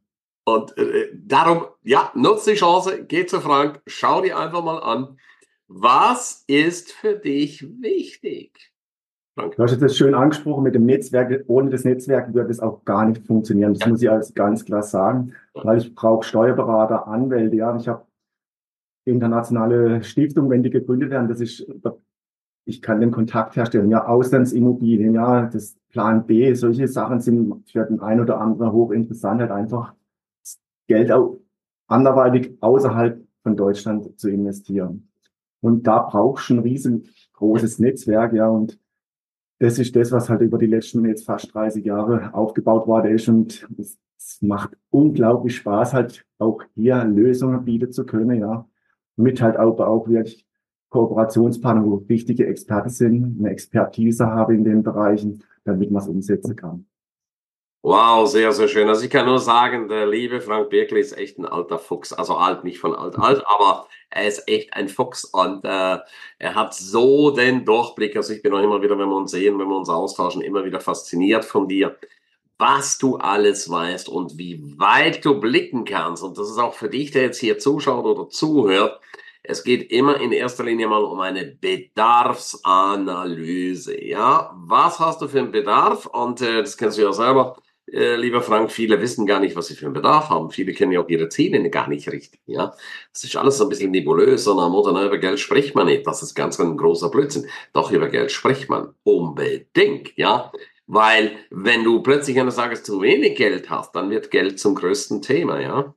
Und 0.44 0.76
äh, 0.78 1.10
darum, 1.14 1.66
ja, 1.82 2.10
nutze 2.14 2.52
die 2.52 2.58
Chance, 2.58 3.04
geh 3.04 3.26
zu 3.26 3.40
Frank, 3.40 3.82
schau 3.86 4.22
dir 4.22 4.38
einfach 4.38 4.64
mal 4.64 4.78
an, 4.78 5.18
was 5.68 6.44
ist 6.46 6.92
für 6.92 7.14
dich 7.14 7.62
wichtig? 7.80 8.71
Frank. 9.34 9.56
Du 9.56 9.62
hast 9.62 9.70
jetzt 9.70 9.82
das 9.82 9.96
schön 9.96 10.14
angesprochen 10.14 10.62
mit 10.62 10.74
dem 10.74 10.84
Netzwerk. 10.84 11.44
Ohne 11.46 11.70
das 11.70 11.84
Netzwerk 11.84 12.34
würde 12.34 12.50
es 12.50 12.60
auch 12.60 12.84
gar 12.84 13.06
nicht 13.06 13.26
funktionieren. 13.26 13.74
Das 13.74 13.88
muss 13.88 14.02
ich 14.02 14.10
alles 14.10 14.34
ganz 14.34 14.64
klar 14.64 14.82
sagen, 14.82 15.32
weil 15.54 15.78
ich 15.78 15.94
brauche 15.94 16.24
Steuerberater, 16.24 17.06
Anwälte. 17.08 17.56
Ja, 17.56 17.74
ich 17.76 17.88
habe 17.88 18.06
internationale 19.04 20.02
Stiftung, 20.02 20.50
wenn 20.50 20.62
die 20.62 20.70
gegründet 20.70 21.10
werden, 21.10 21.28
das 21.28 21.40
ist, 21.40 21.66
ich 22.66 22.82
kann 22.82 23.00
den 23.00 23.10
Kontakt 23.10 23.56
herstellen. 23.56 23.90
Ja, 23.90 24.06
Auslandsimmobilien, 24.06 25.14
ja, 25.14 25.46
das 25.46 25.76
Plan 25.88 26.26
B, 26.26 26.52
solche 26.54 26.86
Sachen 26.86 27.20
sind 27.20 27.68
für 27.68 27.84
den 27.84 28.00
einen 28.00 28.20
oder 28.20 28.40
anderen 28.40 28.72
hochinteressant, 28.72 29.40
halt 29.40 29.50
einfach 29.50 29.94
Geld 30.86 31.10
auch 31.10 31.38
anderweitig 31.88 32.56
außerhalb 32.60 33.20
von 33.42 33.56
Deutschland 33.56 34.18
zu 34.20 34.30
investieren. 34.30 35.08
Und 35.60 35.86
da 35.86 36.00
brauchst 36.00 36.50
du 36.50 36.54
ein 36.54 36.60
riesengroßes 36.60 37.78
Netzwerk, 37.78 38.34
ja, 38.34 38.48
und 38.48 38.78
das 39.62 39.78
ist 39.78 39.94
das, 39.94 40.10
was 40.12 40.28
halt 40.28 40.40
über 40.40 40.58
die 40.58 40.66
letzten 40.66 41.04
jetzt 41.04 41.24
fast 41.24 41.54
30 41.54 41.84
Jahre 41.84 42.34
aufgebaut 42.34 42.86
worden 42.86 43.14
ist 43.14 43.28
und 43.28 43.68
es 43.78 43.98
macht 44.40 44.76
unglaublich 44.90 45.56
Spaß, 45.56 45.94
halt 45.94 46.24
auch 46.38 46.62
hier 46.74 47.04
Lösungen 47.04 47.64
bieten 47.64 47.92
zu 47.92 48.04
können, 48.04 48.40
ja 48.40 48.66
mit 49.16 49.40
halt 49.40 49.56
auch, 49.58 49.78
auch 49.80 50.08
wirklich 50.08 50.46
Kooperationspartner, 50.88 51.84
wo 51.84 52.06
wichtige 52.08 52.46
Experten 52.46 52.90
sind, 52.90 53.38
eine 53.38 53.50
Expertise 53.50 54.26
habe 54.26 54.54
in 54.54 54.64
den 54.64 54.82
Bereichen, 54.82 55.42
damit 55.64 55.90
man 55.90 56.02
es 56.02 56.08
umsetzen 56.08 56.56
kann. 56.56 56.86
Wow, 57.84 58.28
sehr, 58.28 58.52
sehr 58.52 58.68
schön. 58.68 58.88
Also 58.88 59.02
ich 59.04 59.10
kann 59.10 59.26
nur 59.26 59.40
sagen, 59.40 59.88
der 59.88 60.06
liebe 60.06 60.40
Frank 60.40 60.70
Birkli 60.70 61.00
ist 61.00 61.18
echt 61.18 61.36
ein 61.38 61.46
alter 61.46 61.80
Fuchs. 61.80 62.12
Also 62.12 62.36
alt, 62.36 62.62
nicht 62.62 62.78
von 62.78 62.94
alt, 62.94 63.18
alt, 63.18 63.42
aber 63.44 63.88
er 64.08 64.28
ist 64.28 64.46
echt 64.48 64.72
ein 64.74 64.88
Fuchs 64.88 65.24
und 65.24 65.64
äh, 65.64 65.98
er 66.38 66.54
hat 66.54 66.74
so 66.74 67.32
den 67.32 67.64
Durchblick. 67.64 68.14
Also 68.16 68.34
ich 68.34 68.42
bin 68.42 68.54
auch 68.54 68.62
immer 68.62 68.80
wieder, 68.82 68.96
wenn 68.98 69.08
wir 69.08 69.16
uns 69.16 69.32
sehen, 69.32 69.58
wenn 69.58 69.66
wir 69.68 69.76
uns 69.76 69.88
austauschen, 69.88 70.42
immer 70.42 70.64
wieder 70.64 70.78
fasziniert 70.78 71.44
von 71.44 71.66
dir, 71.66 71.98
was 72.56 72.98
du 72.98 73.16
alles 73.16 73.68
weißt 73.68 74.08
und 74.08 74.38
wie 74.38 74.62
weit 74.78 75.24
du 75.24 75.40
blicken 75.40 75.84
kannst. 75.84 76.22
Und 76.22 76.38
das 76.38 76.50
ist 76.50 76.58
auch 76.58 76.74
für 76.74 76.88
dich, 76.88 77.10
der 77.10 77.22
jetzt 77.22 77.40
hier 77.40 77.58
zuschaut 77.58 78.04
oder 78.04 78.28
zuhört. 78.28 79.00
Es 79.42 79.64
geht 79.64 79.90
immer 79.90 80.20
in 80.20 80.30
erster 80.30 80.62
Linie 80.64 80.86
mal 80.86 81.02
um 81.04 81.18
eine 81.20 81.46
Bedarfsanalyse. 81.46 84.00
Ja, 84.04 84.52
was 84.54 85.00
hast 85.00 85.20
du 85.20 85.26
für 85.28 85.40
einen 85.40 85.50
Bedarf? 85.50 86.06
Und 86.06 86.40
äh, 86.42 86.60
das 86.60 86.76
kennst 86.76 86.96
du 86.98 87.02
ja 87.02 87.12
selber, 87.12 87.56
äh, 87.92 88.16
lieber 88.16 88.42
Frank. 88.42 88.70
Viele 88.72 89.00
wissen 89.00 89.26
gar 89.26 89.40
nicht, 89.40 89.54
was 89.54 89.66
sie 89.66 89.74
für 89.74 89.86
einen 89.86 89.94
Bedarf 89.94 90.30
haben. 90.30 90.50
Viele 90.50 90.72
kennen 90.72 90.92
ja 90.92 91.00
auch 91.00 91.08
ihre 91.08 91.28
Ziele 91.28 91.68
gar 91.70 91.88
nicht 91.88 92.10
richtig. 92.10 92.40
Ja, 92.46 92.74
das 93.12 93.24
ist 93.24 93.36
alles 93.36 93.58
so 93.58 93.64
ein 93.64 93.68
bisschen 93.68 93.90
nebulös. 93.90 94.44
Sondern 94.44 94.72
Mutter, 94.72 94.92
ne, 94.92 95.06
über 95.06 95.18
Geld 95.18 95.38
spricht 95.38 95.74
man 95.74 95.86
nicht. 95.86 96.06
Das 96.06 96.22
ist 96.22 96.34
ganz 96.34 96.58
ein 96.58 96.76
großer 96.76 97.10
Blödsinn. 97.10 97.46
Doch 97.72 97.92
über 97.92 98.08
Geld 98.08 98.32
spricht 98.32 98.68
man 98.68 98.94
unbedingt. 99.04 100.16
Ja, 100.16 100.50
weil 100.86 101.32
wenn 101.50 101.84
du 101.84 102.02
plötzlich 102.02 102.38
eines 102.40 102.56
Tages 102.56 102.82
zu 102.82 103.00
wenig 103.00 103.36
Geld 103.36 103.70
hast, 103.70 103.94
dann 103.94 104.10
wird 104.10 104.30
Geld 104.30 104.58
zum 104.58 104.74
größten 104.74 105.22
Thema, 105.22 105.60
ja. 105.60 105.94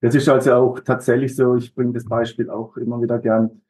Das 0.00 0.16
ist 0.16 0.28
also 0.28 0.52
auch 0.54 0.80
tatsächlich 0.80 1.36
so, 1.36 1.54
ich 1.54 1.72
bringe 1.72 1.92
das 1.92 2.04
Beispiel 2.04 2.50
auch 2.50 2.76
immer 2.76 3.00
wieder 3.00 3.20
gern, 3.20 3.62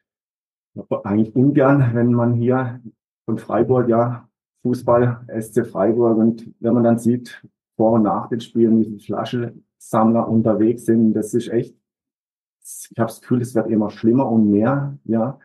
eigentlich 1.04 1.35
ungern, 1.37 1.90
wenn 1.92 2.14
man 2.14 2.32
hier 2.32 2.80
von 3.26 3.38
Freiburg, 3.38 3.88
ja, 3.88 4.26
Fußball, 4.62 5.26
SC 5.40 5.66
Freiburg 5.66 6.19
und 6.19 6.52
wenn 6.61 6.75
man 6.75 6.85
dann 6.85 6.99
sieht, 6.99 7.42
vor 7.76 7.92
und 7.92 8.02
nach 8.02 8.28
den 8.28 8.40
Spielen, 8.40 8.78
wie 8.78 8.85
viele 8.85 8.99
Flaschensammler 8.99 10.28
unterwegs 10.28 10.85
sind, 10.85 11.14
das 11.14 11.35
ist 11.35 11.49
echt, 11.49 11.75
ich 12.62 12.99
habe 12.99 13.09
das 13.09 13.21
Gefühl, 13.21 13.42
es 13.42 13.54
wird 13.54 13.69
immer 13.69 13.90
schlimmer 13.90 14.31
und 14.31 14.50
mehr, 14.50 14.99
ja. 15.04 15.38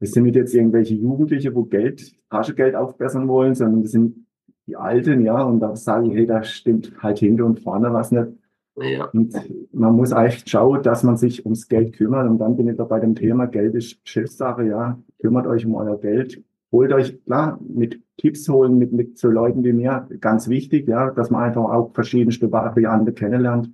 Das 0.00 0.10
sind 0.10 0.24
nicht 0.24 0.36
jetzt 0.36 0.54
irgendwelche 0.54 0.94
Jugendliche, 0.94 1.54
wo 1.54 1.64
Geld, 1.64 2.14
Taschengeld 2.28 2.74
aufbessern 2.74 3.28
wollen, 3.28 3.54
sondern 3.54 3.82
das 3.82 3.92
sind 3.92 4.26
die 4.66 4.76
Alten, 4.76 5.24
ja, 5.24 5.42
und 5.42 5.60
da 5.60 5.76
sage 5.76 6.08
ich, 6.08 6.14
hey, 6.14 6.26
da 6.26 6.42
stimmt 6.42 6.92
halt 7.02 7.18
hinter 7.18 7.46
und 7.46 7.60
vorne 7.60 7.92
was 7.92 8.10
nicht. 8.10 8.28
Ja. 8.76 9.06
Und 9.12 9.34
man 9.72 9.94
muss 9.94 10.12
eigentlich 10.12 10.44
schauen, 10.46 10.82
dass 10.82 11.04
man 11.04 11.16
sich 11.16 11.44
ums 11.44 11.68
Geld 11.68 11.94
kümmert. 11.94 12.28
Und 12.28 12.38
dann 12.38 12.56
bin 12.56 12.68
ich 12.68 12.76
da 12.76 12.84
bei 12.84 12.98
dem 12.98 13.14
Thema, 13.14 13.46
Geld 13.46 13.74
ist 13.74 14.00
Chefsache, 14.04 14.64
ja. 14.66 14.98
Kümmert 15.20 15.46
euch 15.46 15.64
um 15.64 15.74
euer 15.74 15.98
Geld. 16.00 16.42
Holt 16.74 16.92
euch, 16.92 17.22
klar, 17.22 17.60
mit 17.62 18.02
Tipps 18.16 18.48
holen, 18.48 18.78
mit, 18.78 18.90
mit 18.90 19.16
so 19.16 19.28
Leuten 19.28 19.62
wie 19.62 19.72
mir, 19.72 20.08
ganz 20.18 20.48
wichtig, 20.48 20.88
ja, 20.88 21.12
dass 21.12 21.30
man 21.30 21.44
einfach 21.44 21.62
auch 21.62 21.94
verschiedenste 21.94 22.50
Varianten 22.50 23.14
kennenlernt. 23.14 23.70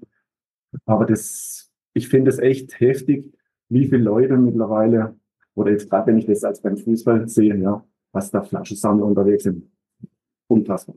Aber 0.85 1.07
das, 1.07 1.73
ich 1.95 2.11
finde 2.11 2.29
es 2.29 2.39
echt 2.39 2.79
heftig, 2.79 3.33
wie 3.71 3.87
viele 3.87 4.03
Leute 4.03 4.37
mittlerweile 4.37 5.17
oder 5.55 5.71
jetzt 5.71 5.89
gerade, 5.89 6.09
wenn 6.09 6.19
ich 6.19 6.27
das 6.27 6.45
als 6.45 6.61
beim 6.61 6.77
Fußball 6.77 7.27
sehe, 7.27 7.57
ja, 7.57 7.83
was 8.13 8.31
da 8.31 8.43
Flaschensammler 8.43 9.07
unterwegs 9.07 9.45
sind. 9.45 9.65
Unfassbar. 10.49 10.97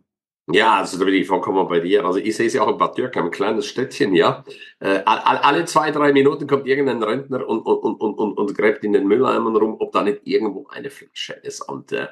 Ja, 0.51 0.79
also 0.79 0.99
da 0.99 1.05
bin 1.05 1.13
ich 1.13 1.25
vollkommen 1.27 1.67
bei 1.69 1.79
dir. 1.79 2.03
Also 2.05 2.19
ich 2.19 2.35
sehe 2.35 2.47
es 2.47 2.53
ja 2.53 2.63
auch 2.63 2.67
in 2.67 2.77
Bad 2.77 2.97
Dürkheim, 2.97 3.25
ein 3.25 3.31
kleines 3.31 3.65
Städtchen, 3.65 4.13
ja. 4.13 4.43
Äh, 4.79 5.01
alle 5.05 5.63
zwei, 5.65 5.89
drei 5.91 6.11
Minuten 6.11 6.47
kommt 6.47 6.67
irgendein 6.67 7.01
Rentner 7.01 7.47
und, 7.47 7.61
und, 7.61 8.01
und, 8.01 8.17
und, 8.19 8.37
und 8.37 8.57
gräbt 8.57 8.83
in 8.83 8.91
den 8.91 9.07
Mülleimern 9.07 9.55
rum, 9.55 9.77
ob 9.79 9.93
da 9.93 10.03
nicht 10.03 10.19
irgendwo 10.25 10.67
eine 10.67 10.89
Flasche 10.89 11.33
ist. 11.43 11.61
Und 11.61 11.93
äh, 11.93 12.07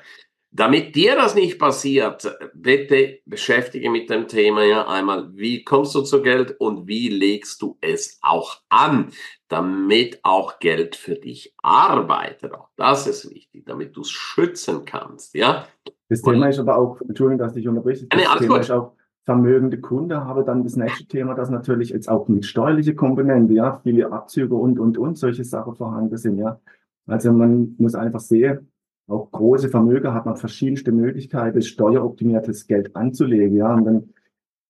damit 0.51 0.95
dir 0.95 1.15
das 1.15 1.33
nicht 1.33 1.57
passiert, 1.57 2.37
bitte 2.53 3.19
beschäftige 3.25 3.89
mit 3.89 4.09
dem 4.09 4.27
Thema 4.27 4.63
ja 4.65 4.85
einmal, 4.85 5.29
wie 5.33 5.63
kommst 5.63 5.95
du 5.95 6.01
zu 6.01 6.21
Geld 6.21 6.59
und 6.59 6.87
wie 6.87 7.07
legst 7.07 7.61
du 7.61 7.77
es 7.79 8.19
auch 8.21 8.57
an, 8.69 9.11
damit 9.47 10.19
auch 10.23 10.59
Geld 10.59 10.97
für 10.97 11.15
dich 11.15 11.55
arbeitet. 11.63 12.53
Auch 12.53 12.69
das 12.75 13.07
ist 13.07 13.29
wichtig, 13.29 13.63
damit 13.65 13.95
du 13.95 14.01
es 14.01 14.11
schützen 14.11 14.83
kannst, 14.85 15.35
ja. 15.35 15.65
Das 16.09 16.21
Thema 16.21 16.49
ist 16.49 16.59
aber 16.59 16.77
auch, 16.77 16.99
Entschuldigung, 17.01 17.39
dass 17.39 17.55
ich 17.55 17.67
unterbreche, 17.67 18.05
das 18.07 18.19
nee, 18.19 18.39
Thema 18.39 18.55
gut. 18.55 18.61
ist 18.61 18.71
auch 18.71 18.91
vermögende 19.23 19.79
Kunde, 19.79 20.25
habe 20.25 20.43
dann 20.43 20.63
das 20.63 20.75
nächste 20.75 21.05
Thema, 21.05 21.35
das 21.35 21.49
natürlich 21.49 21.89
jetzt 21.89 22.09
auch 22.09 22.27
mit 22.27 22.45
steuerliche 22.45 22.95
Komponente, 22.95 23.53
ja, 23.53 23.79
viele 23.83 24.11
Abzüge 24.11 24.55
und, 24.55 24.79
und, 24.79 24.97
und 24.97 25.17
solche 25.17 25.45
Sachen 25.45 25.75
vorhanden 25.75 26.17
sind, 26.17 26.39
ja. 26.39 26.59
Also 27.07 27.31
man 27.31 27.75
muss 27.77 27.95
einfach 27.95 28.19
sehen, 28.19 28.70
auch 29.07 29.31
große 29.31 29.69
Vermögen 29.69 30.13
hat 30.13 30.25
man 30.25 30.37
verschiedenste 30.37 30.91
Möglichkeiten, 30.91 31.61
steueroptimiertes 31.61 32.67
Geld 32.67 32.95
anzulegen, 32.95 33.57
ja, 33.57 33.73
und 33.73 33.85
dann, 33.85 34.09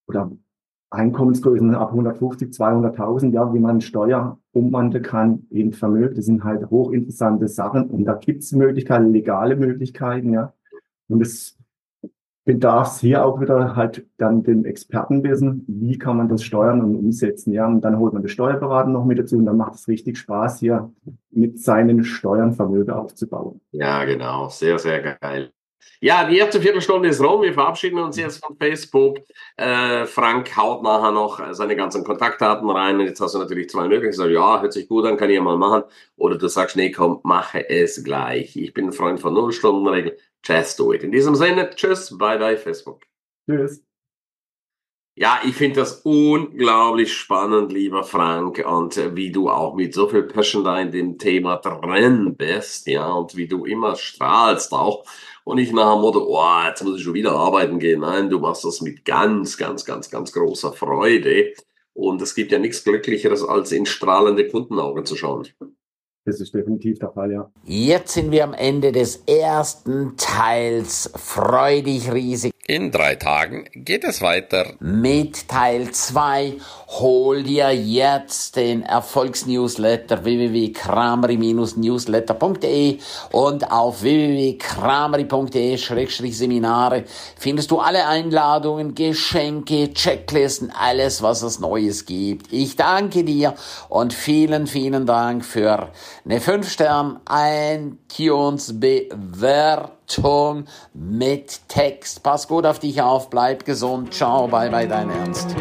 oder 0.06 0.32
Einkommensgrößen 0.90 1.74
ab 1.74 1.88
150, 1.88 2.50
200.000, 2.50 3.32
ja, 3.32 3.52
wie 3.54 3.58
man 3.58 3.80
Steuer 3.80 4.38
umwandeln 4.52 5.02
kann 5.02 5.46
in 5.48 5.72
Vermögen. 5.72 6.14
Das 6.14 6.26
sind 6.26 6.44
halt 6.44 6.68
hochinteressante 6.68 7.48
Sachen 7.48 7.88
und 7.88 8.04
da 8.04 8.14
gibt 8.14 8.42
es 8.42 8.52
Möglichkeiten, 8.52 9.12
legale 9.12 9.56
Möglichkeiten, 9.56 10.34
ja. 10.34 10.52
Und 11.08 11.22
es 11.22 11.58
bedarf 12.44 13.00
hier 13.00 13.24
auch 13.24 13.40
wieder 13.40 13.76
halt 13.76 14.06
dann 14.16 14.42
dem 14.42 14.64
Expertenwissen, 14.64 15.64
wie 15.68 15.98
kann 15.98 16.16
man 16.16 16.28
das 16.28 16.42
steuern 16.42 16.80
und 16.80 16.96
umsetzen, 16.96 17.52
ja. 17.52 17.66
Und 17.66 17.82
dann 17.82 17.98
holt 17.98 18.12
man 18.12 18.22
den 18.22 18.28
Steuerberater 18.28 18.88
noch 18.88 19.04
mit 19.04 19.18
dazu 19.18 19.36
und 19.36 19.46
dann 19.46 19.56
macht 19.56 19.74
es 19.74 19.86
richtig 19.88 20.18
Spaß, 20.18 20.58
hier 20.58 20.92
mit 21.30 21.60
seinen 21.60 22.02
Steuern 22.02 22.52
Vermögen 22.52 22.90
aufzubauen. 22.90 23.60
Ja, 23.70 24.04
genau. 24.04 24.48
Sehr, 24.48 24.78
sehr 24.78 25.16
geil. 25.20 25.52
Ja, 26.00 26.24
die 26.24 26.38
erste 26.38 26.60
Viertelstunde 26.60 27.08
ist 27.08 27.20
rum. 27.20 27.42
Wir 27.42 27.54
verabschieden 27.54 27.98
uns 27.98 28.16
jetzt 28.16 28.44
von 28.44 28.56
Facebook. 28.56 29.18
Äh, 29.56 30.04
Frank 30.06 30.56
haut 30.56 30.82
nachher 30.82 31.12
noch 31.12 31.40
seine 31.52 31.76
ganzen 31.76 32.02
Kontaktdaten 32.02 32.68
rein. 32.68 32.98
Und 32.98 33.06
jetzt 33.06 33.20
hast 33.20 33.34
du 33.34 33.38
natürlich 33.38 33.70
zwei 33.70 33.86
Möglichkeiten. 33.86 34.32
Ja, 34.32 34.60
hört 34.60 34.72
sich 34.72 34.88
gut 34.88 35.06
an, 35.06 35.16
kann 35.16 35.30
ich 35.30 35.36
ja 35.36 35.42
mal 35.42 35.56
machen. 35.56 35.84
Oder 36.16 36.36
du 36.38 36.48
sagst, 36.48 36.76
nee, 36.76 36.90
komm, 36.90 37.20
mache 37.22 37.70
es 37.70 38.02
gleich. 38.02 38.56
Ich 38.56 38.74
bin 38.74 38.86
ein 38.86 38.92
Freund 38.92 39.20
von 39.20 39.34
Nullstundenregel. 39.34 40.18
Just 40.44 40.80
do 40.80 40.92
it. 40.92 41.04
In 41.04 41.12
diesem 41.12 41.36
Sinne, 41.36 41.70
tschüss, 41.70 42.18
bye 42.18 42.36
bye, 42.36 42.56
Facebook. 42.56 43.02
Tschüss. 43.48 43.84
Ja, 45.14 45.40
ich 45.44 45.54
finde 45.54 45.80
das 45.80 46.00
unglaublich 46.04 47.12
spannend, 47.12 47.70
lieber 47.70 48.02
Frank, 48.02 48.64
und 48.66 49.14
wie 49.14 49.30
du 49.30 49.50
auch 49.50 49.74
mit 49.74 49.92
so 49.92 50.08
viel 50.08 50.22
Passion 50.22 50.64
da 50.64 50.80
in 50.80 50.90
dem 50.90 51.18
Thema 51.18 51.56
drin 51.56 52.34
bist, 52.34 52.86
ja, 52.86 53.12
und 53.12 53.36
wie 53.36 53.46
du 53.46 53.66
immer 53.66 53.94
strahlst 53.94 54.72
auch 54.72 55.04
und 55.44 55.56
nicht 55.56 55.72
nach 55.72 55.94
dem 55.94 56.02
Motto, 56.02 56.24
oh, 56.26 56.66
jetzt 56.66 56.84
muss 56.84 56.98
ich 56.98 57.02
schon 57.02 57.14
wieder 57.14 57.32
arbeiten 57.32 57.78
gehen. 57.78 58.00
Nein, 58.00 58.30
du 58.30 58.38
machst 58.38 58.64
das 58.64 58.80
mit 58.80 59.04
ganz, 59.04 59.56
ganz, 59.56 59.84
ganz, 59.84 60.10
ganz 60.10 60.32
großer 60.32 60.72
Freude. 60.72 61.52
Und 61.94 62.22
es 62.22 62.34
gibt 62.34 62.52
ja 62.52 62.58
nichts 62.58 62.84
Glücklicheres, 62.84 63.44
als 63.44 63.72
in 63.72 63.86
strahlende 63.86 64.48
Kundenaugen 64.48 65.04
zu 65.04 65.16
schauen. 65.16 65.46
Das 66.24 66.40
ist 66.40 66.54
definitiv 66.54 67.00
der 67.00 67.10
Fall, 67.10 67.32
ja. 67.32 67.50
Jetzt 67.64 68.14
sind 68.14 68.30
wir 68.30 68.44
am 68.44 68.54
Ende 68.54 68.92
des 68.92 69.24
ersten 69.26 70.16
Teils. 70.16 71.10
Freu 71.16 71.82
dich 71.82 72.12
riesig. 72.12 72.51
In 72.68 72.92
drei 72.92 73.16
Tagen 73.16 73.64
geht 73.74 74.04
es 74.04 74.22
weiter. 74.22 74.74
Mit 74.78 75.48
Teil 75.48 75.90
2 75.90 76.58
hol 77.00 77.42
dir 77.42 77.72
jetzt 77.72 78.54
den 78.54 78.84
Erfolgsnewsletter 78.84 80.24
www.krameri-newsletter.de 80.24 82.98
und 83.32 83.72
auf 83.72 84.02
www.krameri.de-seminare 84.02 87.02
findest 87.36 87.72
du 87.72 87.80
alle 87.80 88.06
Einladungen, 88.06 88.94
Geschenke, 88.94 89.92
Checklisten, 89.92 90.70
alles, 90.70 91.20
was 91.20 91.42
es 91.42 91.58
Neues 91.58 92.06
gibt. 92.06 92.52
Ich 92.52 92.76
danke 92.76 93.24
dir 93.24 93.56
und 93.88 94.14
vielen, 94.14 94.68
vielen 94.68 95.04
Dank 95.04 95.44
für 95.44 95.90
eine 96.24 96.38
5-Stern 96.38 97.18
Bewertung 100.06 100.64
mit 100.94 101.60
Text. 101.68 102.22
Pass 102.22 102.48
gut 102.48 102.66
auf 102.66 102.78
dich 102.78 103.00
auf, 103.00 103.30
bleib 103.30 103.64
gesund. 103.64 104.12
Ciao, 104.14 104.46
bye 104.48 104.70
bye, 104.70 104.86
dein 104.88 105.10
Ernst. 105.10 105.54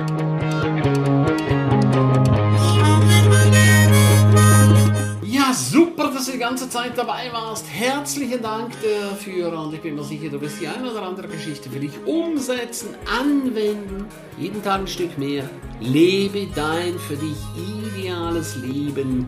Ja, 5.23 5.53
super, 5.53 6.11
dass 6.13 6.25
du 6.25 6.33
die 6.33 6.37
ganze 6.37 6.69
Zeit 6.69 6.97
dabei 6.97 7.31
warst. 7.31 7.65
Herzlichen 7.69 8.41
Dank 8.41 8.73
dafür 8.81 9.57
und 9.57 9.73
ich 9.73 9.81
bin 9.81 9.95
mir 9.95 10.03
sicher, 10.03 10.29
du 10.29 10.41
wirst 10.41 10.59
die 10.59 10.67
eine 10.67 10.91
oder 10.91 11.03
andere 11.03 11.27
Geschichte 11.27 11.69
für 11.69 11.79
dich 11.79 11.93
umsetzen, 12.05 12.95
anwenden. 13.19 14.05
Jeden 14.37 14.61
Tag 14.63 14.81
ein 14.81 14.87
Stück 14.87 15.17
mehr. 15.17 15.49
Lebe 15.79 16.47
dein 16.53 16.99
für 16.99 17.15
dich 17.15 17.37
ideales 17.55 18.55
Leben. 18.57 19.27